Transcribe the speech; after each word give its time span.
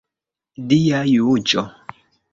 Dia 0.71 1.03
juĝo. 1.11 1.67